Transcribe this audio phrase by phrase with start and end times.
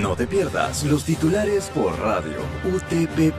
[0.00, 3.32] No te pierdas los titulares por radio utp.fm.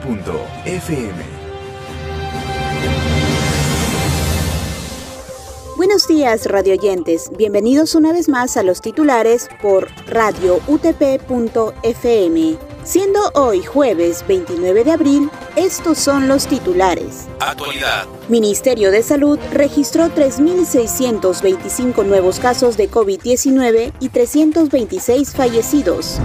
[5.76, 7.32] Buenos días, radioyentes.
[7.36, 12.56] Bienvenidos una vez más a los titulares por radio utp.fm.
[12.84, 17.26] Siendo hoy jueves 29 de abril, estos son los titulares.
[17.40, 18.06] Actualidad.
[18.28, 26.20] Ministerio de Salud registró 3.625 nuevos casos de COVID-19 y 326 fallecidos.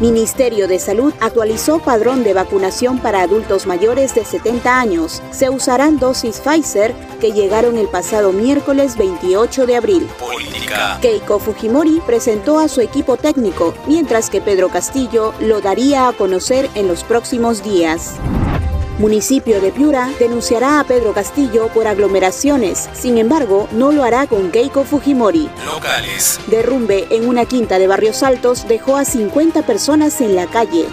[0.00, 5.22] Ministerio de Salud actualizó padrón de vacunación para adultos mayores de 70 años.
[5.30, 10.06] Se usarán dosis Pfizer que llegaron el pasado miércoles 28 de abril.
[10.18, 10.98] Política.
[11.00, 16.68] Keiko Fujimori presentó a su equipo técnico, mientras que Pedro Castillo lo daría a conocer
[16.74, 18.16] en los próximos días.
[18.98, 24.50] Municipio de Piura denunciará a Pedro Castillo por aglomeraciones, sin embargo, no lo hará con
[24.50, 25.50] Keiko Fujimori.
[25.66, 26.40] Locales.
[26.46, 30.86] Derrumbe en una quinta de Barrios Altos dejó a 50 personas en la calle.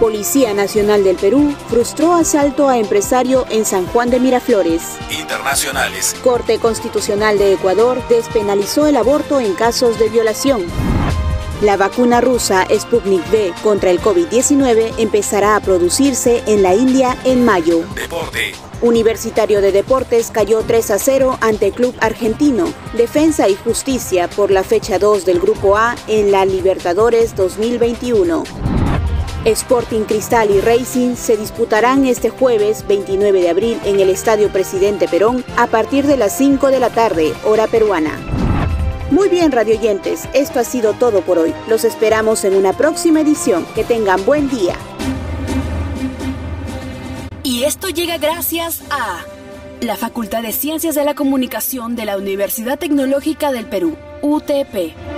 [0.00, 4.82] Policía Nacional del Perú frustró asalto a empresario en San Juan de Miraflores.
[5.16, 6.16] Internacionales.
[6.24, 10.66] Corte Constitucional de Ecuador despenalizó el aborto en casos de violación.
[11.62, 17.44] La vacuna rusa Sputnik V contra el COVID-19 empezará a producirse en la India en
[17.44, 17.84] mayo.
[17.94, 18.54] Deporte.
[18.82, 22.66] Universitario de Deportes cayó 3 a 0 ante Club Argentino.
[22.96, 28.42] Defensa y Justicia por la fecha 2 del Grupo A en la Libertadores 2021.
[29.44, 35.06] Sporting Cristal y Racing se disputarán este jueves 29 de abril en el Estadio Presidente
[35.06, 38.43] Perón a partir de las 5 de la tarde, hora peruana.
[39.10, 41.54] Muy bien, radioyentes, esto ha sido todo por hoy.
[41.68, 43.66] Los esperamos en una próxima edición.
[43.74, 44.76] Que tengan buen día.
[47.42, 49.20] Y esto llega gracias a
[49.80, 55.13] la Facultad de Ciencias de la Comunicación de la Universidad Tecnológica del Perú, UTP.